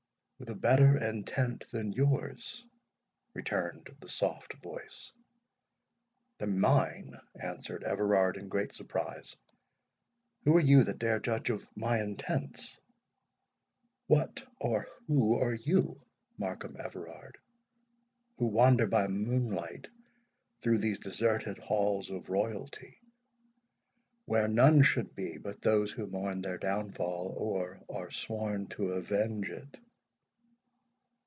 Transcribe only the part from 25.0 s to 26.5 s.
be but those who mourn